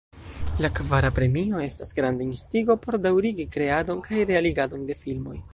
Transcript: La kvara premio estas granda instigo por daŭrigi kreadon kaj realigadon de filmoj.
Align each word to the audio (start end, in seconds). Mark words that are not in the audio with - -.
La 0.63 0.71
kvara 0.79 1.11
premio 1.19 1.61
estas 1.67 1.93
granda 1.99 2.27
instigo 2.29 2.79
por 2.87 2.99
daŭrigi 3.07 3.49
kreadon 3.57 4.05
kaj 4.11 4.29
realigadon 4.35 4.93
de 4.93 5.01
filmoj. 5.07 5.41